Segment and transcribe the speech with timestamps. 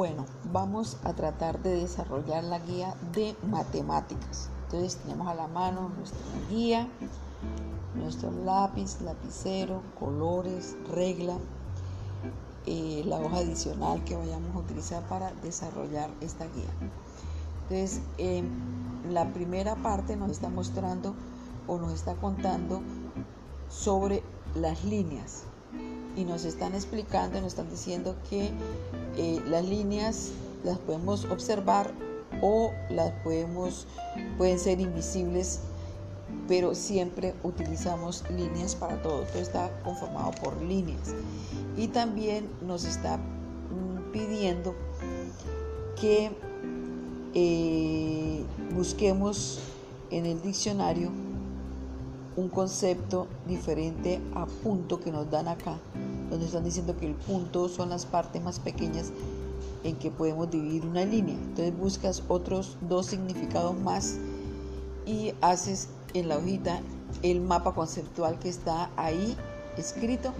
[0.00, 4.48] Bueno, vamos a tratar de desarrollar la guía de matemáticas.
[4.62, 6.88] Entonces tenemos a la mano nuestra guía,
[7.94, 11.36] nuestro lápiz, lapicero, colores, regla,
[12.64, 16.72] eh, la hoja adicional que vayamos a utilizar para desarrollar esta guía.
[17.64, 18.48] Entonces, em,
[19.12, 21.14] la primera parte nos está mostrando
[21.66, 22.80] o nos está contando
[23.68, 24.22] sobre
[24.54, 25.42] las líneas
[26.16, 28.50] y nos están explicando, nos están diciendo que
[29.16, 30.30] eh, las líneas
[30.64, 31.92] las podemos observar
[32.42, 33.86] o las podemos,
[34.38, 35.60] pueden ser invisibles,
[36.48, 39.22] pero siempre utilizamos líneas para todo.
[39.22, 41.14] Todo está conformado por líneas.
[41.76, 44.74] Y también nos está mm, pidiendo
[46.00, 46.30] que
[47.34, 49.60] eh, busquemos
[50.10, 51.10] en el diccionario
[52.36, 55.78] un concepto diferente a punto que nos dan acá,
[56.30, 59.12] donde están diciendo que el punto son las partes más pequeñas
[59.84, 61.34] en que podemos dividir una línea.
[61.34, 64.16] Entonces buscas otros dos significados más
[65.06, 66.80] y haces en la hojita
[67.22, 69.36] el mapa conceptual que está ahí
[69.76, 70.32] escrito.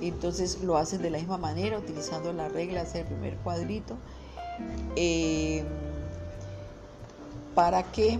[0.00, 3.96] Entonces lo haces de la misma manera, utilizando la regla, hacer el primer cuadrito,
[4.96, 5.64] eh,
[7.54, 8.18] para que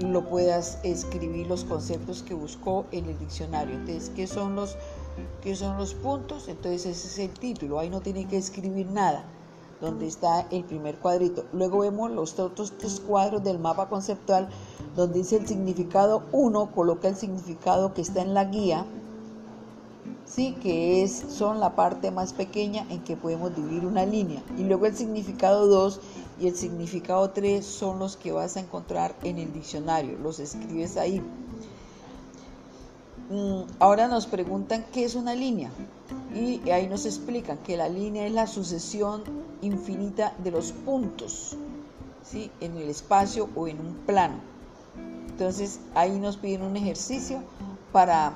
[0.00, 3.74] lo puedas escribir los conceptos que buscó en el diccionario.
[3.74, 4.76] Entonces, ¿qué son los,
[5.42, 6.48] qué son los puntos?
[6.48, 7.78] Entonces, ese es el título.
[7.78, 9.24] Ahí no tiene que escribir nada,
[9.80, 11.44] donde está el primer cuadrito.
[11.52, 14.48] Luego vemos los otros tres cuadros del mapa conceptual,
[14.96, 18.86] donde dice el significado 1, coloca el significado que está en la guía,
[20.30, 20.56] ¿sí?
[20.62, 24.42] que es, son la parte más pequeña en que podemos dividir una línea.
[24.56, 26.00] Y luego el significado 2
[26.40, 30.96] y el significado 3 son los que vas a encontrar en el diccionario, los escribes
[30.96, 31.20] ahí.
[33.30, 35.70] Mm, ahora nos preguntan qué es una línea
[36.34, 39.22] y ahí nos explican que la línea es la sucesión
[39.62, 41.56] infinita de los puntos
[42.24, 42.50] ¿sí?
[42.60, 44.36] en el espacio o en un plano.
[45.28, 47.42] Entonces ahí nos piden un ejercicio
[47.92, 48.34] para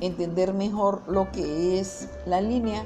[0.00, 2.84] entender mejor lo que es la línea.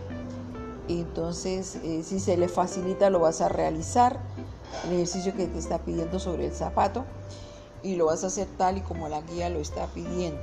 [0.89, 4.21] Entonces, eh, si se le facilita, lo vas a realizar
[4.85, 7.05] el ejercicio que te está pidiendo sobre el zapato
[7.83, 10.41] y lo vas a hacer tal y como la guía lo está pidiendo.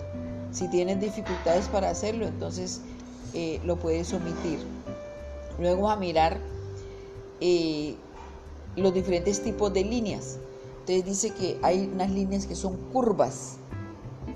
[0.51, 2.81] Si tienes dificultades para hacerlo, entonces
[3.33, 4.59] eh, lo puedes omitir.
[5.59, 6.39] Luego a mirar
[7.39, 7.95] eh,
[8.75, 10.37] los diferentes tipos de líneas.
[10.79, 13.57] Entonces dice que hay unas líneas que son curvas,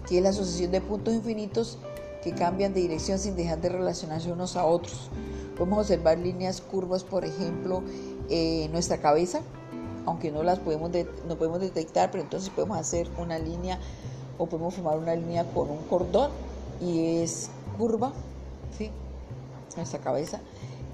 [0.08, 1.80] que es la asociación de puntos infinitos
[2.26, 5.12] que cambian de dirección sin dejar de relacionarse unos a otros.
[5.56, 7.84] Podemos observar líneas curvas, por ejemplo,
[8.32, 9.42] en nuestra cabeza,
[10.08, 10.90] aunque no las podemos,
[11.28, 13.78] no podemos detectar, pero entonces podemos hacer una línea
[14.40, 16.32] o podemos formar una línea con un cordón
[16.82, 18.12] y es curva,
[18.76, 18.90] ¿sí?
[19.78, 20.40] Nuestra cabeza.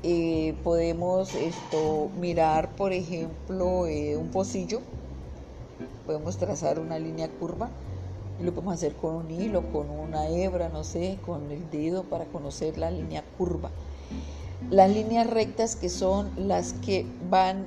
[0.04, 4.82] Eh, podemos esto, mirar, por ejemplo, eh, un pocillo,
[6.06, 7.70] podemos trazar una línea curva
[8.44, 12.26] lo podemos hacer con un hilo, con una hebra, no sé, con el dedo para
[12.26, 13.72] conocer la línea curva.
[14.70, 17.66] Las líneas rectas que son las que van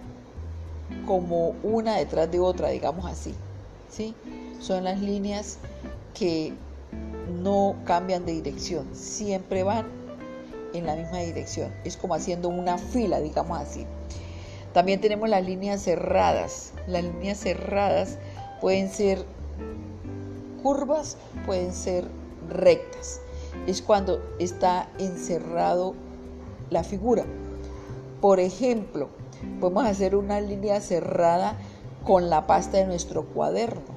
[1.06, 3.34] como una detrás de otra, digamos así.
[3.90, 4.14] ¿sí?
[4.60, 5.58] Son las líneas
[6.14, 6.52] que
[7.42, 9.86] no cambian de dirección, siempre van
[10.72, 11.72] en la misma dirección.
[11.84, 13.86] Es como haciendo una fila, digamos así.
[14.72, 16.72] También tenemos las líneas cerradas.
[16.88, 18.18] Las líneas cerradas
[18.60, 19.24] pueden ser
[20.64, 21.16] curvas,
[21.46, 22.08] pueden ser
[22.48, 23.20] rectas.
[23.68, 25.94] Es cuando está encerrado
[26.70, 27.24] la figura.
[28.20, 29.10] Por ejemplo,
[29.60, 31.56] Podemos hacer una línea cerrada
[32.04, 33.94] con la pasta de nuestro cuaderno.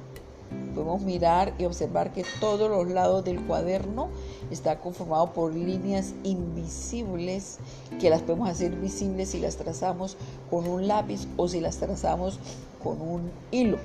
[0.74, 4.08] Podemos mirar y observar que todos los lados del cuaderno
[4.50, 7.58] está conformado por líneas invisibles
[8.00, 10.16] que las podemos hacer visibles si las trazamos
[10.50, 12.38] con un lápiz o si las trazamos
[12.82, 13.78] con un hilo.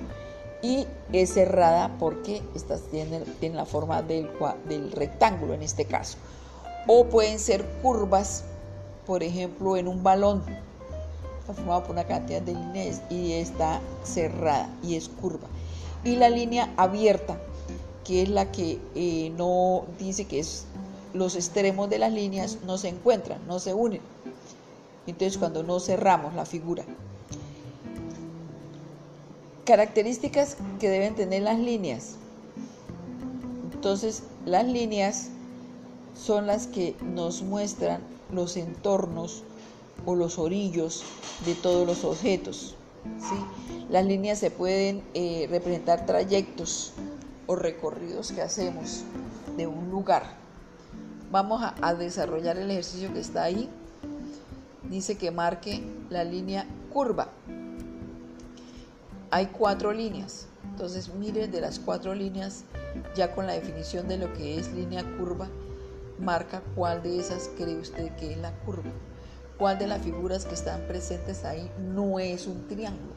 [0.64, 4.30] Y es cerrada porque estas tienen, la forma del,
[4.94, 6.18] rectángulo en este caso.
[6.88, 8.44] O pueden ser curvas,
[9.06, 10.42] por ejemplo, en un balón
[11.42, 15.48] está formado por una cantidad de líneas y está cerrada y es curva.
[16.06, 17.38] Y la línea abierta,
[18.06, 20.66] que es la que eh, no dice que es
[21.14, 24.02] los extremos de las líneas no se encuentran, no se unen.
[25.06, 26.84] Entonces cuando no cerramos la figura.
[29.66, 32.16] Características que deben tener las líneas.
[33.74, 35.30] Entonces las líneas
[36.16, 38.02] son las que nos muestran
[38.32, 39.44] los entornos
[40.06, 41.04] o los orillos
[41.46, 42.76] de todos los objetos.
[43.90, 46.94] Las líneas se pueden eh, representar trayectos
[47.48, 49.04] o recorridos que hacemos
[49.58, 50.24] de un lugar.
[51.32, 53.70] Vamos a, desarrollar el ejercicio que está ahí.
[54.90, 57.30] dice que marque la línea curva.
[59.34, 60.46] Hay cuatro líneas.
[60.64, 62.66] Entonces mire de las cuatro líneas,
[63.16, 65.50] ya con la definición de lo que es línea curva,
[66.20, 68.92] marca cuál de esas cree usted que es la curva.
[69.58, 73.14] Cuál de las figuras que están presentes ahí no es un triángulo.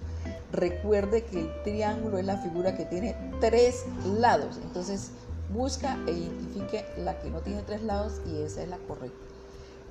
[0.52, 3.84] Recuerde que el triángulo es la figura que tiene tres
[4.18, 4.58] lados.
[4.62, 5.10] Entonces
[5.52, 9.26] busca e identifique la que no tiene tres lados y esa es la correcta.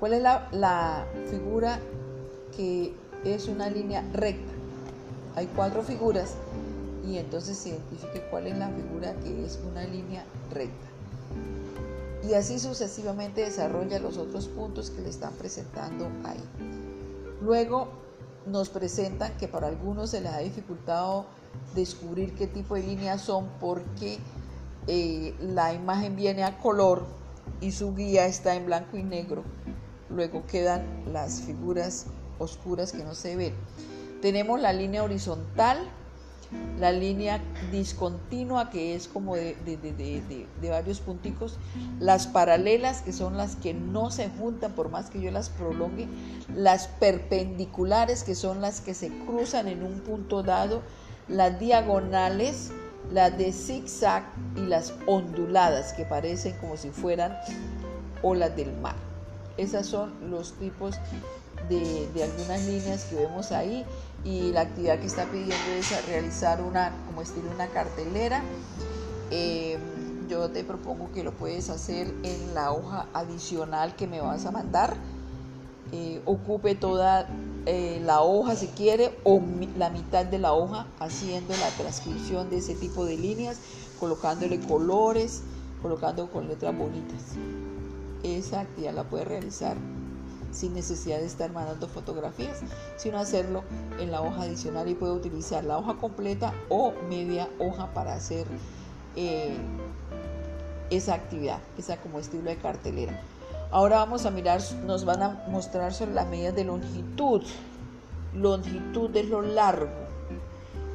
[0.00, 1.78] ¿Cuál es la, la figura
[2.56, 4.55] que es una línea recta?
[5.36, 6.34] Hay cuatro figuras
[7.06, 10.86] y entonces se identifique cuál es la figura que es una línea recta.
[12.28, 16.42] Y así sucesivamente desarrolla los otros puntos que le están presentando ahí.
[17.42, 17.88] Luego
[18.46, 21.26] nos presentan que para algunos se les ha dificultado
[21.74, 24.18] descubrir qué tipo de líneas son porque
[24.86, 27.04] eh, la imagen viene a color
[27.60, 29.42] y su guía está en blanco y negro.
[30.08, 32.06] Luego quedan las figuras
[32.38, 33.54] oscuras que no se ven.
[34.26, 35.78] Tenemos la línea horizontal,
[36.80, 37.40] la línea
[37.70, 41.60] discontinua que es como de, varios punticos,
[42.00, 46.08] las paralelas que son las que no se juntan por más que yo las prolongue,
[46.52, 50.82] las perpendiculares que son las que se cruzan en un punto dado,
[51.28, 52.72] las diagonales,
[53.12, 54.24] las de zigzag
[54.56, 57.38] y las onduladas que parecen como si fueran
[58.24, 58.96] olas del mar.
[59.56, 60.96] Esos son los tipos
[61.68, 63.86] de, de algunas líneas que vemos ahí
[64.26, 68.42] y la actividad que está pidiendo es realizar una, como estilo una cartelera.
[69.30, 69.78] Eh,
[70.28, 74.50] yo te propongo que lo puedes hacer en la hoja adicional que me vas a
[74.50, 74.96] mandar.
[75.92, 77.28] Eh, ocupe toda
[77.66, 79.40] eh, la hoja si quiere o
[79.78, 83.58] la mitad de la hoja haciendo la transcripción de ese tipo de líneas,
[84.00, 85.42] colocándole colores,
[85.80, 87.22] colocando con letras bonitas.
[88.24, 89.76] Esa actividad la puedes realizar
[90.52, 92.60] sin necesidad de estar mandando fotografías,
[92.96, 93.64] sino hacerlo
[93.98, 98.46] en la hoja adicional y puede utilizar la hoja completa o media hoja para hacer
[99.16, 99.56] eh,
[100.90, 103.20] esa actividad, esa como estilo de cartelera.
[103.70, 107.42] Ahora vamos a mirar, nos van a mostrar sobre las medidas de longitud.
[108.34, 109.88] Longitud es lo largo.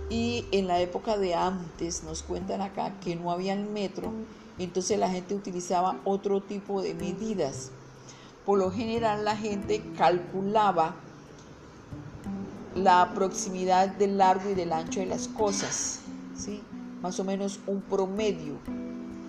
[0.09, 4.11] Y en la época de antes nos cuentan acá que no había el metro,
[4.57, 7.71] entonces la gente utilizaba otro tipo de medidas
[8.45, 10.95] por lo general la gente calculaba
[12.75, 15.99] la proximidad del largo y del ancho de las cosas,
[16.35, 16.61] ¿sí?
[17.01, 18.55] más o menos un promedio.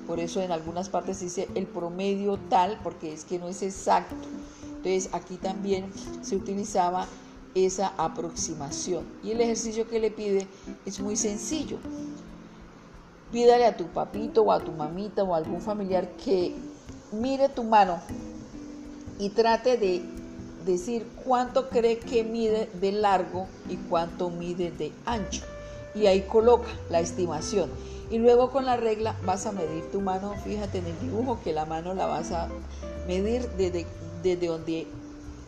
[0.07, 4.17] Por eso en algunas partes dice el promedio tal, porque es que no es exacto.
[4.65, 5.87] Entonces aquí también
[6.23, 7.07] se utilizaba
[7.55, 9.05] esa aproximación.
[9.23, 10.47] Y el ejercicio que le pide
[10.87, 11.79] es muy sencillo.
[13.31, 16.55] Pídale a tu papito o a tu mamita o a algún familiar que
[17.13, 18.01] mire tu mano
[19.23, 20.03] y trate de
[20.67, 25.45] decir cuánto cree que mide de largo y cuánto mide de ancho.
[25.95, 27.71] Y ahí coloca la estimación.
[28.11, 31.53] Y luego con la regla vas a medir tu mano, fíjate en el dibujo que
[31.53, 32.49] la mano la vas a
[33.07, 33.87] medir desde,
[34.25, 34.89] desde donde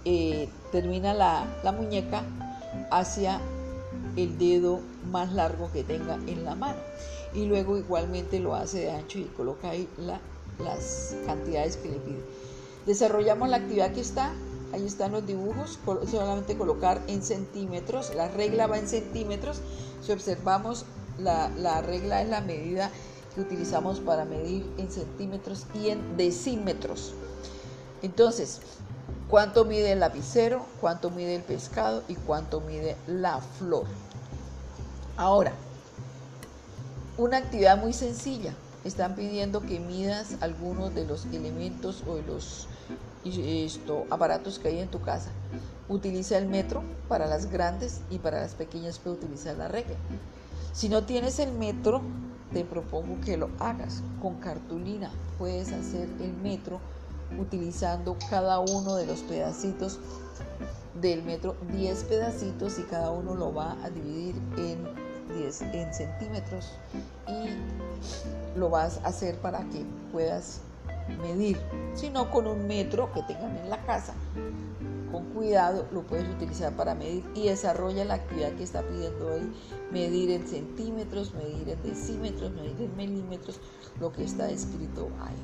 [0.05, 1.45] eh, termina la,
[1.77, 2.23] muñeca
[2.93, 3.41] hacia
[4.15, 4.79] el dedo
[5.11, 6.79] más largo que tenga en la mano.
[7.35, 9.89] Y luego igualmente lo hace de ancho y coloca ahí
[10.59, 12.44] las cantidades que le pide.
[12.87, 14.33] Desarrollamos la actividad que está,
[14.73, 15.79] ahí están los dibujos,
[16.11, 19.61] solamente colocar en centímetros, la regla va en centímetros,
[20.03, 20.85] si observamos
[21.19, 22.91] la, la regla es la medida
[23.35, 27.15] que utilizamos para medir en centímetros y en decímetros.
[28.03, 28.61] Entonces,
[29.29, 30.67] ¿cuánto mide el lapicero?
[30.81, 32.03] ¿Cuánto mide el pescado?
[32.07, 33.87] ¿Y cuánto mide la flor?
[35.17, 35.53] Ahora,
[37.17, 38.55] una actividad muy sencilla.
[38.85, 42.69] Están pidiendo que midas algunos de los elementos o de los
[43.25, 45.31] esto, aparatos que hay en tu casa.
[45.89, 49.97] Utiliza el metro para las grandes y para las pequeñas puedes utilizar la regla.
[50.73, 52.03] Si no tienes el metro,
[52.53, 55.11] te propongo que lo hagas con cartulina.
[55.39, 56.81] Puedes hacer el metro
[57.39, 59.99] utilizando cada uno de los pedacitos
[61.01, 64.85] del metro, 10 pedacitos y cada uno lo va a dividir en
[65.37, 66.71] 10 en centímetros
[68.57, 70.61] lo vas a hacer para que puedas
[71.23, 71.59] medir,
[71.95, 74.15] sino con un metro que tengan en la casa.
[75.11, 79.53] Con cuidado lo puedes utilizar para medir y desarrolla la actividad que está pidiendo hoy,
[79.93, 83.61] medir en centímetros, medir en decímetros, medir en milímetros,
[84.01, 85.37] lo que está escrito ahí.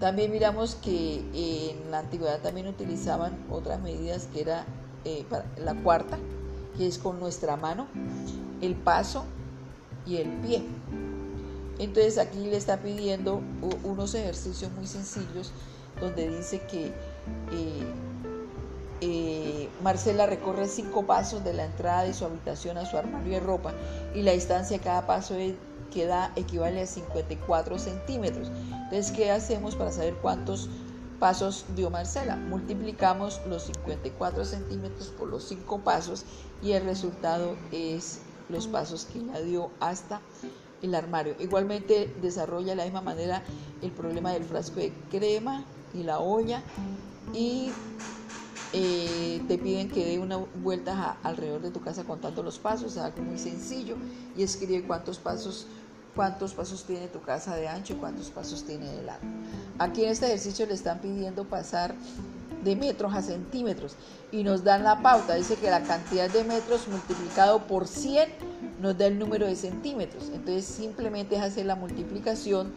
[0.00, 4.64] También miramos que en la antigüedad también utilizaban otras medidas que era
[5.04, 5.24] eh,
[5.56, 6.18] la cuarta,
[6.76, 7.86] que es con nuestra mano,
[8.60, 9.24] el paso
[10.04, 10.64] y el pie.
[11.78, 13.40] Entonces aquí le está pidiendo
[13.82, 15.52] unos ejercicios muy sencillos
[16.00, 17.92] donde dice que eh,
[19.00, 23.40] eh, Marcela recorre cinco pasos de la entrada de su habitación a su armario de
[23.40, 23.74] ropa
[24.14, 25.34] y la distancia de cada paso
[25.92, 28.50] que da equivale a 54 centímetros.
[28.84, 30.68] Entonces, ¿qué hacemos para saber cuántos
[31.20, 32.36] pasos dio Marcela?
[32.36, 36.24] Multiplicamos los 54 centímetros por los cinco pasos
[36.62, 40.20] y el resultado es los pasos que ella dio hasta
[40.84, 41.34] el armario.
[41.38, 43.42] Igualmente desarrolla de la misma manera
[43.82, 46.62] el problema del frasco de crema y la olla
[47.32, 47.70] y
[48.72, 52.98] eh, te piden que dé una vuelta alrededor de tu casa contando los pasos, es
[52.98, 53.96] algo muy sencillo
[54.36, 55.66] y escribe cuántos pasos
[56.14, 59.26] cuántos pasos tiene tu casa de ancho y cuántos pasos tiene de largo.
[59.78, 61.94] Aquí en este ejercicio le están pidiendo pasar
[62.62, 63.96] de metros a centímetros
[64.32, 65.34] y nos dan la pauta.
[65.34, 68.28] Dice que la cantidad de metros multiplicado por 100
[68.84, 70.30] nos da el número de centímetros.
[70.34, 72.70] Entonces simplemente es hacer la multiplicación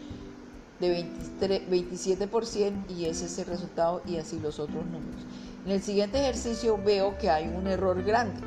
[0.79, 5.21] de 23, 27 por 100 y ese es el resultado y así los otros números.
[5.65, 8.39] En el siguiente ejercicio veo que hay un error grande.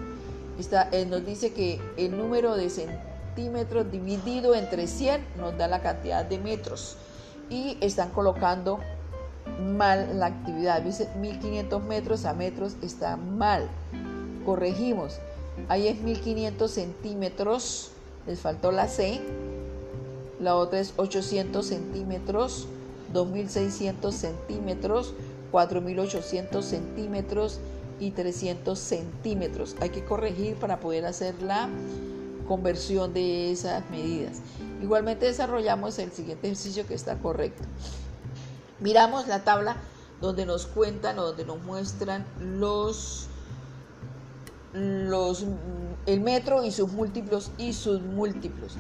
[0.58, 6.24] Está, nos dice que el número de centímetros dividido entre 100 nos da la cantidad
[6.24, 6.96] de metros
[7.50, 8.80] y están colocando
[9.76, 10.80] mal la actividad.
[10.80, 13.68] Dice 1500 metros a metros está mal.
[14.46, 15.18] Corregimos.
[15.68, 17.90] Ahí es 1500 centímetros.
[18.26, 19.20] Les faltó la C.
[20.40, 22.66] La otra es 800 centímetros.
[23.12, 25.14] 2600 centímetros.
[25.50, 27.60] 4800 centímetros
[28.00, 29.76] y 300 centímetros.
[29.80, 31.68] Hay que corregir para poder hacer la
[32.48, 34.40] conversión de esas medidas.
[34.82, 37.62] Igualmente desarrollamos el siguiente ejercicio que está correcto.
[38.80, 39.76] Miramos la tabla
[40.20, 43.28] donde nos cuentan o donde nos muestran los,
[44.72, 45.44] los
[46.06, 48.76] el metro y sus múltiplos y sus múltiplos.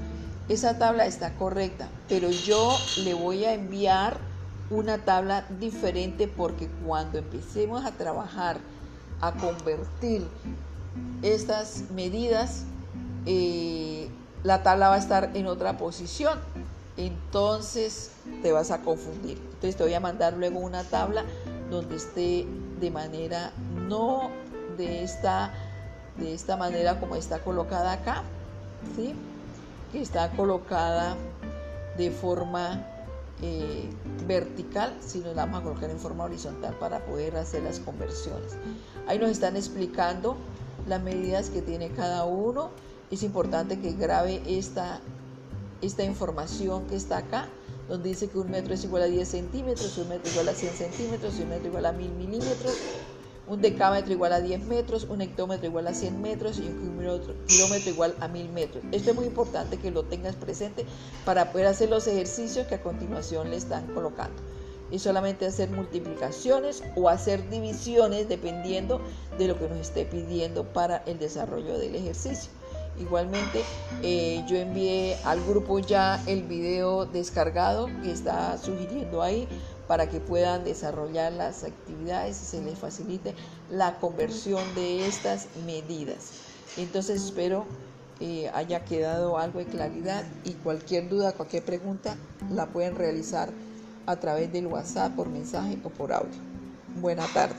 [0.48, 4.18] Esa tabla está correcta, pero yo le voy a enviar
[4.70, 8.58] una tabla diferente porque cuando empecemos a trabajar,
[9.20, 10.26] a convertir
[11.22, 12.64] estas medidas,
[13.26, 14.08] eh,
[14.42, 16.38] la tabla va a estar en otra posición.
[16.96, 18.10] Entonces
[18.42, 19.38] te vas a confundir.
[19.38, 21.24] Entonces te voy a mandar luego una tabla
[21.70, 22.46] donde esté
[22.80, 23.52] de manera
[23.88, 24.30] no
[24.76, 25.52] de esta
[26.16, 28.22] de esta manera como está colocada acá,
[28.96, 29.14] ¿sí?
[29.92, 31.16] que está colocada
[31.96, 32.84] de forma
[33.42, 33.88] eh,
[34.26, 38.52] vertical, sino la vamos a colocar en forma horizontal para poder hacer las conversiones.
[39.06, 40.36] Ahí nos están explicando
[40.86, 42.70] las medidas que tiene cada uno.
[43.10, 45.00] Es importante que grabe esta,
[45.82, 47.48] esta información que está acá,
[47.88, 50.72] donde dice que un metro es igual a 10 centímetros, un metro igual a 100
[50.74, 52.74] centímetros un metro igual a 1000 milímetros
[53.50, 56.94] un decámetro igual a 10 metros, un hectómetro igual a 100 metros y un
[57.48, 58.84] kilómetro igual a 1000 metros.
[58.92, 60.86] Esto es muy importante que lo tengas presente
[61.24, 64.40] para poder hacer los ejercicios que a continuación le están colocando.
[64.92, 69.00] Y solamente hacer multiplicaciones o hacer divisiones dependiendo
[69.36, 72.52] de lo que nos esté pidiendo para el desarrollo del ejercicio.
[72.98, 73.62] Igualmente,
[74.02, 79.48] eh, yo envié al grupo ya el video descargado que está sugiriendo ahí
[79.86, 83.34] para que puedan desarrollar las actividades y se les facilite
[83.70, 86.32] la conversión de estas medidas.
[86.76, 87.64] Entonces espero
[88.20, 92.16] eh, haya quedado algo de claridad y cualquier duda, cualquier pregunta
[92.50, 93.48] la pueden realizar
[94.04, 96.38] a través del WhatsApp, por mensaje o por audio.
[97.00, 97.56] Buena tarde.